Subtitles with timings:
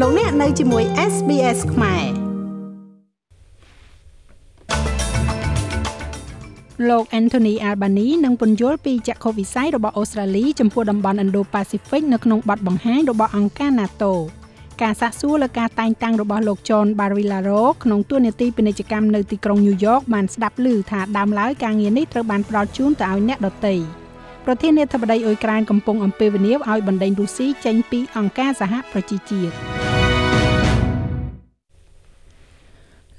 [0.00, 2.04] លោកអ្នកនៅជាមួយ SBS ខ្មែរ
[6.88, 14.12] លោក Anthony Albanese នឹងពន្យល់ពីចក្ខុវិស័យរបស់អូស្ត្រាលីចំពោះតំបន់ Indo-Pacific នៅក្នុងបទបង្ហាញរបស់អង្គការ NATO
[14.82, 23.76] ការសាកសួរលើការតែងតាំងរបស់លោក John Barilaro ក្នុងទួនាទីពាណិជ្ជកម្មនៅទីក្រុង New York បានស្ដាប់ឮថាដើមឡើយការងារនេះត្រូវបានផ្ដល់ជូនទៅឲ្យអ្នកដទៃ
[24.44, 29.83] ប្រធានាធិបតីអ៊ុយក្រែនកំពុងអំពាវនាវឲ្យបណ្ដេញរុស្ស៊ីចេញពីអង្គការសហប្រជាជាតិ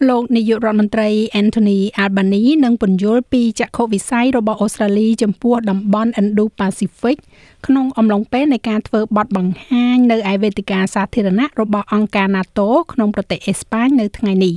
[0.09, 1.09] លោកនាយករដ្ឋមន្ត្រី
[1.41, 7.17] Anthony Albanese នឹងពន្យល់ពីចក្ខុវិស័យរបស់អូស្ត្រាលីចំពោះតំបន់ Indo-Pacific
[7.65, 14.55] ក្នុងអំឡុងពេលនៃការធ្វើបទបង្ហាញនៅឯវេទិកាសាធារណៈរបស់អង្គការ NATO ក្នុងប្រទេសអេស្ប៉ាញនៅថ្ងៃនេះ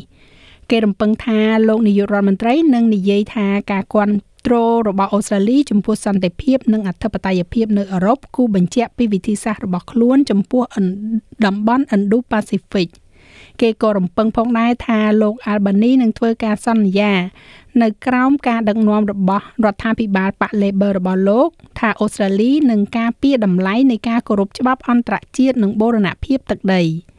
[0.70, 4.10] គេរំពឹងថាលោកនាយករដ្ឋមន្ត្រីនឹងនិយាយថាការគាំ
[4.46, 4.54] ទ្រ
[4.88, 10.62] របស់អូស្ត្រាលីចំពោះសន្តិភាពនិងអធិបតេយ្យភាពនៅអឺរ៉ុបគូបញ្ជាក់ពីវិធីសាស្ត្ររបស់ខ្លួនចំពោះ
[11.46, 12.88] តំបន់ Indo-Pacific
[13.60, 17.12] គេក៏រំពឹងផងដែរថាលោក Albany នឹងធ្វើការសន្យា
[17.82, 26.82] នៅក្រោមការដឹកនាំរបស់រដ្ឋាភិបាលបក Labor របស់លោក ថាអូស្ត្រាលីនឹងការពារតម្លៃនៃការគោរពច្បាប់អន្តរជាតិនិងបូរណភាពទឹកដី។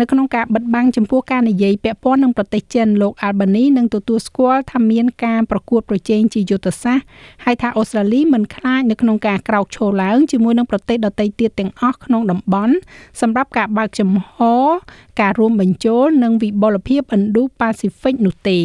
[0.00, 7.06] នៅក្នុងការបិទបាំងចំពោះការនិយាយពាក់ព័ន្ធនឹងប្រទេសចិនលោក Albany នឹងទទួលស្គាល់ថាមានការប្រកួតប្រជែងជាយុទ្ធសាស្ត្រ
[7.44, 12.74] ហើយថាអូស្ត្រាលីមិនខ្លាចនៅក្នុងការក្រោកឈរឡើងជាមួយនឹងប្រទេសដទៃទៀតទាំងអស់ក្នុងតំបន់
[13.20, 14.34] សម្រាប់ការបើកចំហ
[15.20, 18.60] ការរួមបញ្ចូលនិងវិបុលភាព Indo-Pacific នោះទេ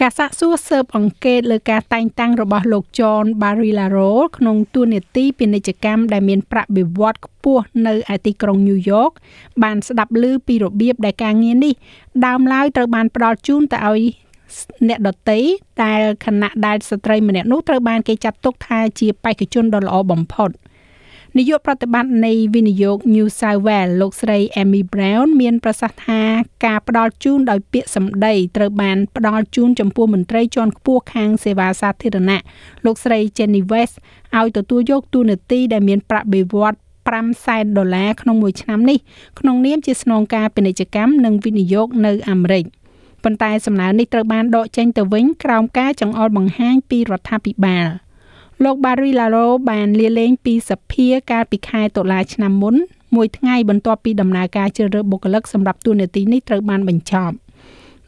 [0.00, 9.12] ការសាកសួរស៊ើបអង្កេតលើការតែងតាំងរបស់លោក John Barilaro ក្នុងទួនាទីពាណិជ្ជកម្មដែលមានប្រាក់បៀវត្សខ្ពស់នៅឯទីក្រុង New York
[9.62, 11.74] បានស្ដាប់ឮពីរបៀបដែលការងារនេះ
[12.26, 14.02] ដើមឡើយត្រូវបានផ្ដល់ជូនទៅឲ្យ
[14.88, 15.40] អ្នកដតី
[15.84, 20.50] ដែលខណៈដែលស្ត្រីម្នាក់នោះត្រូវបានគេចាត់ទុកថាជាបេក្ខជនដ៏ល្អបំផុត។
[21.38, 26.20] នាយកប្រតិបត្តិនៃវិនិយោគ New South Wales លោកស្រី Amy Brown មានប្រសាសន៍ថា
[26.64, 32.42] ការផ្ដល់ជូនដោយពាក្យសម្ដីត្រូវបានផ្ដល់ជូនចំពោះមន្ត្រីជាន់ខ្ពស់ខាងសេវាសាធារណៈ
[32.84, 33.94] លោកស្រី Jenny West
[34.38, 36.78] ឲ្យទទួលយកទូនាទីដែលមានប្រាក់បៀវត្ស
[37.10, 38.98] 5សែនដុល្លារក្នុងមួយឆ្នាំនេះ
[39.40, 42.64] ក្នុងនាមជាស្នងការពាណិជ្ជកម្មនិងវិនិយោគនៅអាមេរិក
[43.24, 47.88] ប៉ុន្តែសំណើនេះត្រូវបានដកចេញទៅវិញក្រោមការចង្អុលបង្ហាញពីរដ្ឋាភិបាល។
[48.64, 52.74] លោក Barilaro បានលាលែងពីសភាកាលពីខែតុលាឆ្នាំមុន
[53.16, 57.34] មួយថ្ងៃបន្ទាប់ពីដំណើរការជ្រើសរើសបុគ្គលិកសម្រាប់តួនាទីនេះត្រូវបានបញ្ចប់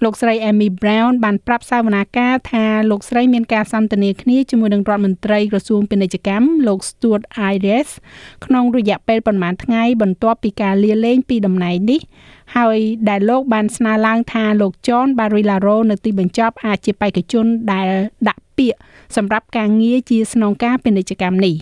[0.04, 7.88] លោកស្រី Amy Brown បានប្រាប់សាវនាការថាលោកស្រីមានការសន្ទនាគ្នាជាមួយនឹងរដ្ឋមន្ត្រីក្រសួងពាណិជ្ជកម្មលោក Stuart Ayres
[8.44, 12.00] ក្នុងរយៈពេលប្រមាណថ្ងៃបន្ទាប់ពីការលាលែងពីតំណែងនេះ
[12.56, 17.88] ហើយដែលលោកបានស្នើឡើងថាលោក John Barilaro នៅទីបញ្ចប់អាចជាបេក្ខជនដែល
[18.28, 18.78] ដាក់ពាក្យ
[19.16, 21.56] សម្រាប់ការងារជាស្នងការពាណិជ្ជកម្មនេះ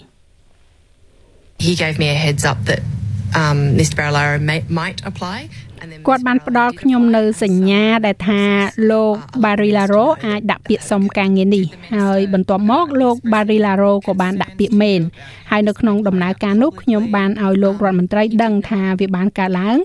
[1.67, 2.81] He gave me a heads up that
[3.43, 5.39] um Mr Barilaro may, might apply
[6.09, 8.43] គាត់បានផ្ដល់ខ្ញុំនៅសញ្ញាដែលថា
[8.91, 15.01] លោក Barilaro អាចដាក់ពាក្យសុំការងារនេះហើយបន្ទាប់មកលោក Barilaro ក៏បានដាក់ពាក្យមែន
[15.51, 19.78] ហើយនៅក្នុងដំណើរការនោះខ្ញុំបានឲ្យលោករដ្ឋមន្ត្រីដឹងថាវាបានកើតឡើង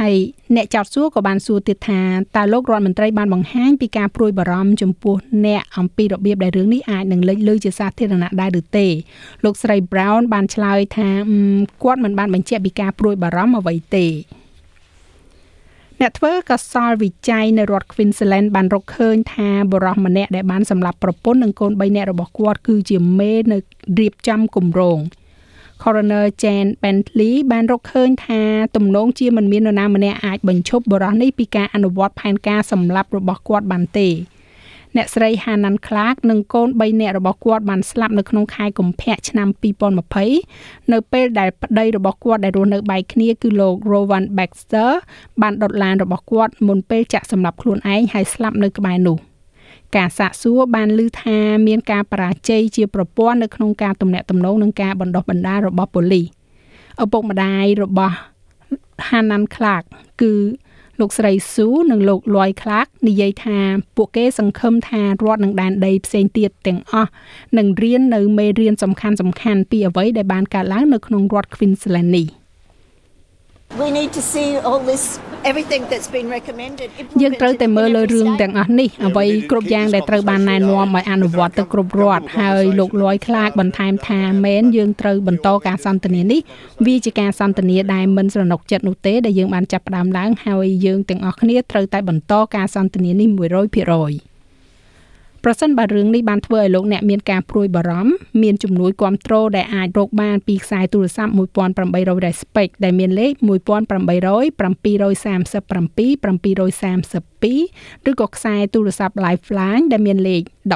[0.00, 0.16] ហើយ
[0.56, 2.02] អ្នកចោទសួរក៏បានសួរទៀតថា
[2.36, 5.14] តើលោករដ្ឋមន្ត្រីបានបង្ហាញពីការព្រួយបារម្ភចំពោះ
[5.46, 8.86] អ្នកអំពីរបៀបដែលរឿងនេះអាចនឹងលេចលឺជាសាធារណៈដែរឬទេ
[9.44, 11.08] លោកស្រី Brown បានឆ្លើយថា
[11.82, 14.06] គាត់មិនបានបញ្ជាក់ពីការព្រួយបារម្ភអ្វីទេ
[16.00, 23.58] អ្នកធ្វើកសលវិច័យនៅរដ្ឋ Queensland បានរកឃើញថាបុរសម្នាក់ដែលបានសម្លាប់ប្រពន្ធនិងកូន3នាក់របស់គាត់គឺជាមេនៅ
[23.98, 24.98] រៀបចំគម្រោង
[25.82, 28.40] Coroner Jane Bentley បានរកឃើញថា
[28.76, 34.08] ទំនងជាមិនមាននរណាម្នាក់អាចបញ្ឈប់បរិះនេះពីការអនុវត្តផែនការសម្លាប់របស់គាត់បានទេ
[34.96, 39.48] អ្នកស្រី Hanan Clark និងកូន3នាក់របស់គាត់បានស្លាប់នៅក្នុងខែកុម្ភៈឆ្នាំ
[40.20, 44.90] 2020នៅពេលដែលប្តីរបស់គាត់ដែលរស់នៅបែកគ្នាគឺលោក Rowan Baxter
[45.42, 49.29] បានដុតឡានរបស់គាត់មុនពេលចាក់សម្លាប់ខ្លួនឯងហើយស្លាប់នៅក្បែរនោះ
[49.96, 56.26] ការសាកសួរបានលើថាមានការបរាជ័យជាប្រព័ន្ធនៅក្នុងការទំនាក់ទំនងនិងការបណ្ដោះបណ្ដាលរបស់ប៉ូលីស
[57.02, 58.16] ឪពុកម្ដាយរបស់
[59.08, 59.84] Hanan Clark
[60.20, 60.32] គឺ
[61.00, 63.58] លោកស្រីស៊ូនិងលោកលួយខ្លាកនិយាយថា
[63.96, 67.10] ពួកគេសង្ឃឹមថារដ្ឋនឹងដែនដីផ្សេងទៀតទាំងអស់
[67.58, 72.26] នឹងរៀននៅមេរៀនសំខាន់សំខាន់ពីអ្វីដែលបានកើតឡើងនៅក្នុងរដ្ឋ Queensland នេះ
[73.80, 75.04] We need to see all this
[75.50, 76.88] everything that's been recommended
[77.22, 86.40] យើងត្រូវតែមើលលើរឿងទាំងអស់នេះអ្វីគ្រប់យ៉ាងដែលត្រូវបានណែនាំឲ្យអនុវត្តទៅគ្រប់រដ្ឋហើយលោកលួយខ្លាចបន្ថែមថាមែនយើងត្រូវបន្តការសន្ទនានេះ
[86.86, 94.29] វាជាការសន្ទនាដែលមិនស្រណុកចិត្តនោះទេដែលយើងបានចាប់ផ្ដើមឡើងហើយយើងទាំងអស់គ្នាត្រូវតែបន្តការសន្ទនានេះ100%ប
[95.44, 101.32] ប្រសិនបើរឿងនេះបានធ្វើឲ្យលោកអ្នកមានការព្រួយបារម្ភមានជំនួយគ្រប់គ្រងដែលអាចរកបានពីខ្សែទូរស័ព្ទ
[101.78, 103.44] 1800 respect ដែលមានលេខ1800
[104.60, 110.42] 737 732ឬក៏ខ្សែទូរស័ព្ទ Lifeline ដែលមានលេខ
[110.72, 110.74] 13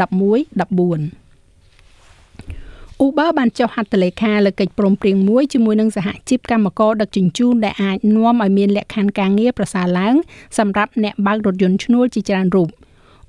[0.00, 1.24] 11 14
[3.04, 10.14] Uber បានចុះហត្ថលេខាលើកិច្ចព្រមព្រៀងមួយជាមួយនឹងសហជីពកម្មករដឹកជញ្ជូនដែលអាចនាំឲ្យមានលក្ខខណ្ឌការងារប្រសើរឡើង
[10.58, 12.70] សម្រាប់អ្នកបើករថយន្តឈ្នួលជាច្រើនរូប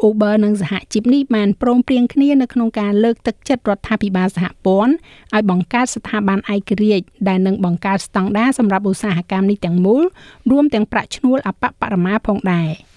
[0.07, 4.93] Uber និងសហជីពនេះបានព្រមព្រៀងគ្នានៅក្នុងការលើកទឹកចិត្តរដ្ឋាភិបាលសហព័ន្ធ
[5.35, 10.03] ឲ្យបង្កើតស្ថាប័នឯករាជ្យដែលនឹងបង្កើតស្តង់ដារសម្រាប់ឧស្សាហកម្មនេះទាំងមូល
[10.51, 12.69] រួមទាំងប្រាក់ឈ្នួលអបបរមាផងដែរ។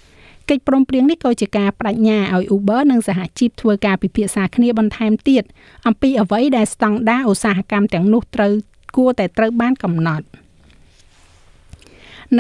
[0.51, 5.43] កិច្ចព្រមព្រៀងនេះក៏ជាការបដិញ្ញាឲ្យ Uber និងសហជីពធ្វើការពិភាក្សាគ្នាបន្ថែមទៀត
[5.87, 8.53] អំពីអ្វីដែលស្តង់ដារឧស្សាហកម្មទាំងនោះត្រូវ
[8.97, 10.27] គួរតែត្រូវបានកំណត់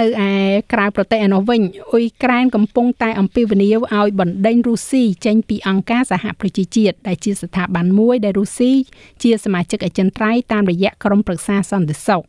[0.00, 0.30] នៅឯ
[0.72, 1.62] ក្រៅប្រទេសឯនោះវិញ
[1.92, 8.72] អ៊ុយក្រែនកំពុងតែអំពាវនាវឲ្យបណ្ដេញរុស្ស៊ីចេញពីអង្គការសហប្រជាជាតិដែលជាស្ថាប័នមួយដែលរុស្ស៊ី
[9.22, 12.24] ជាសមាជិកអចិន្ត្រៃយ៍តាមរយៈក្រុមប្រឹក្សាសន្តិសុខ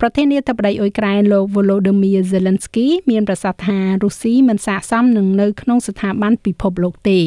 [0.00, 7.20] ប្រធានាធិបតីអ៊ុយក្រែនលោក Volodymyr Zelensky មានប្រសាសន៍ថារុស្ស៊ីមិនស័ក្តិសមនឹងនៅក្នុងស្ថាប័នពិភពលោកទេ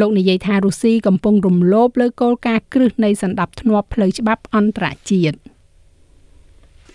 [0.00, 3.50] លោកនិយាយថារុស្ស៊ីកំពុងរំលោភលើគោលការណ៍គ្រឹះនៃសន្តិភា
[3.80, 5.36] ពផ្លូវច្បាប់អន្តរជាតិ។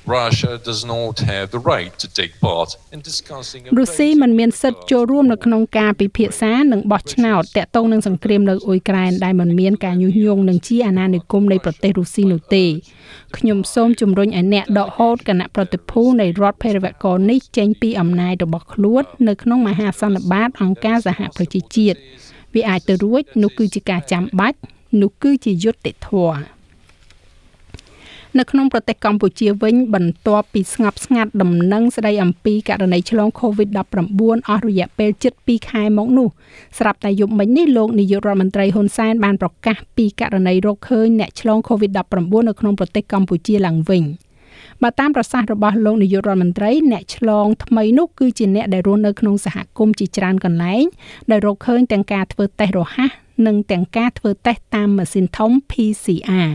[0.07, 12.66] Russia does not have the right to take part in discussing រុស្ស៊ីមិនមានសិទ្ធិចូលរួមនៅក្នុងការពិភាក្សានិងបោះឆ្នោតទាក់ទងនឹងសង្គ្រាមនៅអ៊ុយក្រែនដែលមិនមានការញុះញង់នឹងជាអាណានិគមនៃប្រទេសរុស្ស៊ីនោះទេ
[13.38, 22.00] ខ្ញុំសូមជំរុញឲ្យអ្នកដកហូតគណៈប្រតិភូនៃរដ្ឋភេរវកនេះចេញពីអំណាចរបស់ខ្លួននៅក្នុងមហាសន្និបាតអង្គការសហប្រជាជាតិ
[22.54, 24.57] វាអាចទៅរួចនោះគឺជាការចាំបាច់
[25.02, 26.55] នោះគឺជាយុត្តិធម៌
[28.40, 36.28] នៅក្នុងប្រទេសកម្ពុជាវិញបន្ទាប់ពីស្ងប់ស្ងាត់ដំណឹងស្ដីអំពីករណីឆ្លង COVID-19 អស់រយៈពេលជិត2ខែមកនោះ
[36.80, 44.04] ស្រាប់តែយប់មិញនេះលោកនាយករដ្ឋមន្ត្រីហ៊ុនសែនបានប្រកាសពីករណីរកឃើញអ្នកឆ្លង COVID-19 នៅក្នុងប្រទេសកម្ពុជាឡើងវិញ
[44.84, 50.84] បើតាមប្រសាសន៍របស់លោកនាយករដ្ឋមន្ត្រីអ្នកឆ្លងថ្មីនោះគឺជាអ្នកដែលរស់នៅក្នុងសហគមន៍ជាច្រើនកន្លែង
[51.31, 53.12] ដែលរកឃើញទាំងការធ្វើតេស្តរហ័ស
[53.48, 56.50] និងទាំងការធ្វើតេស្តតាមម៉ាស៊ីនធំ PCR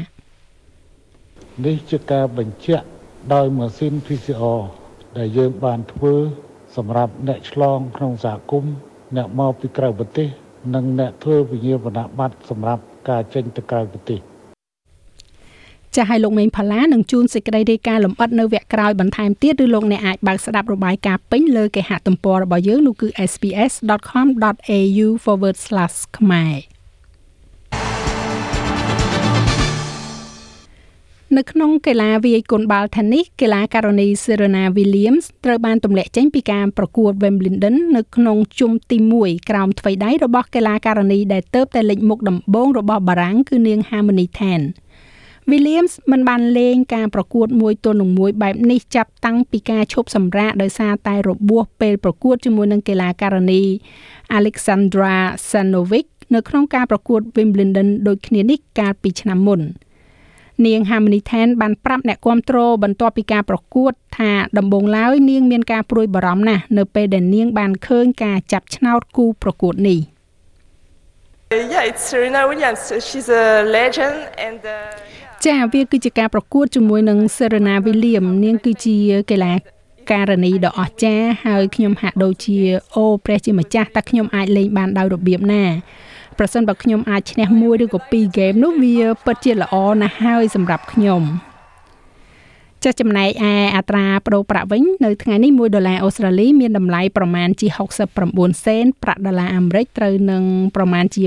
[1.67, 2.87] នេះជាការបញ្ជាក់
[3.35, 4.61] ដោយម៉ាស៊ីន PCR
[5.19, 6.15] ដែលយើងបានធ្វើ
[6.77, 8.75] សម្រាប់អ្នកឆ្លងក្នុងសហគមន៍
[9.17, 10.29] អ្នកមកពីក្រៅប្រទេស
[10.75, 14.21] និងអ្នកធ្វើវិញ្ញាបនបត្រសម្រាប់ការចេញទៅក្រៅប្រទេស
[15.97, 25.09] ចាស់ឲ្យលោកមេងផល្លានឹងជួនសេចក្តីរាយការណ៍លម្អិតនៅវគ្គក្រោយបន្ថែមទៀតឬលោកអ្នកអាចបើកស្ដាប់របាយការណ៍ពេញលើគេហទំព័ររបស់យើងនោះគឺ sps.com.au/
[26.19, 26.80] ខ្មែរ
[31.38, 44.62] នៅក្នុងកីឡាវាយកូនបាល់ Tennis កីឡាការិនី Serena Williams ត្រូវបានទម្លាក់ចេញពីការប្រកួត Wimbledon នៅក្នុងជុំទី1ក្រោមថ្វីដៃរបស់កីឡាការិនីដែលទៅតែលេចមុខដំបូងរបស់បារាំងគឺនាង Harmony Tan
[45.50, 53.62] Williams មិនបានលេងការប្រកួតមួយទល់នឹងមួយបែបនេះចាប់តាំងពីការឈប់សម្រាកដោយសារតែរបួសពេលប្រកួតជាមួយនឹងកីឡាការិនី
[54.38, 55.17] Alexandra
[55.50, 59.62] Sanovic នៅក្នុងការប្រកួត Wimbledon ដូចគ្នានេះកាលពីឆ្នាំមុន។
[60.67, 70.01] នាង Harmony Tan បានប្រាប់អ្នកគ្រប់គ្រងបន្ទាប់ពីការប្រកួតថាដំបូងឡើយនាងមានការព្រួយបារម្ភណាស់នៅពេលដែលនាងបានឃើញការចាប់ឆ្នោតគូប្រកួតនេះ
[71.75, 72.83] Yeah, it's Serena Williams.
[73.07, 73.45] She's a
[73.77, 74.77] legend and uh,
[75.47, 78.97] ចាវាគឺជាការប្រកួតជាមួយនឹង Serena Williams នាងគឺជា
[79.31, 79.52] កីឡា
[80.12, 82.59] ការនីដ៏អស្ចារ្យហើយខ្ញុំហាក់ដូចជា
[82.95, 85.64] អូព្រះជាម្ចាស់តើខ្ញុំអាចលេងបានដោយរបៀបណា
[86.38, 91.22] ប្រសិនបើខ្ញុំអាចឈ្នះមួយឬក៏ពីរហ្គេមនោះវាពិតជាល្អណាស់ហើយសម្រាប់ខ្ញុំ
[92.84, 97.68] ចាស់ចំណែកឯអត្រាប្តូរប្រាក់វិញនៅថ្ងៃនេះ1ដុល្លារអូស្ត្រាលីមានតម្លៃប្រមាណជា
[98.16, 100.44] 69សេនប្រាក់ដុល្លារអាមេរិកត្រូវនឹង
[100.76, 101.22] ប្រមាណជា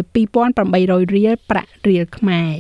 [0.56, 2.54] 2800រៀលប្រាក់រៀលខ្មែរ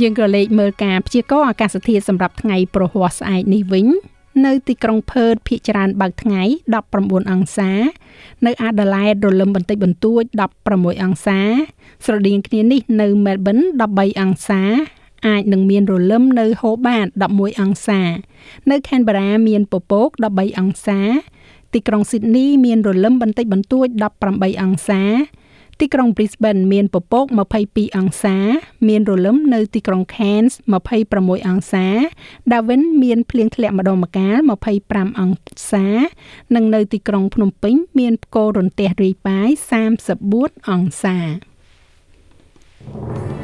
[0.00, 3.86] យើងក៏លេខមើលការព្យាករណ៍អាកាសធាតុសម្រាប់ថ្ងៃប្រហ័សស្អែកនេះវិញ
[4.44, 6.42] នៅទីក្រុងផឺតភាគច្រើនបើកថ្ងៃ
[6.84, 7.72] 19អង្សា
[8.46, 10.22] នៅអាដាលេដរលឹមបន្តិចបន្តួច
[10.64, 11.40] 16អង្សា
[12.04, 13.58] ស្រដៀងគ្នានេះនៅមែលប៊ន
[13.90, 14.62] 13អង្សា
[15.26, 18.00] អាចនឹងមានរលឹមនៅហូបាត11អង្សា
[18.70, 21.00] នៅខេនបារ៉ាមានពពក13អង្សា
[21.72, 23.86] ទីក្រុងស៊ីដនីមានរលឹមបន្តិចបន្តួច
[24.24, 25.02] 18អង្សា
[25.80, 27.26] ទីក្រុង Brisbane មានពពក
[27.62, 28.36] 22អង្សា
[28.88, 30.52] មានរលឹមនៅទីក្រុង Cairns
[31.00, 31.86] 26អង្សា
[32.50, 34.36] Darwin មានភ្លៀងធ្លាក់ម្ដងម្កាល
[34.78, 35.86] 25អង្សា
[36.54, 39.48] និងនៅទីក្រុងភ្នំពេញមានផ្គររន្ទះរាយប៉ាយ
[40.12, 41.16] 34អង្សា
[42.86, 43.40] thank you។